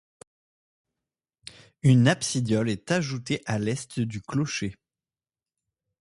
[1.83, 4.73] Une absidiole est ajoutée à l'est du clocher.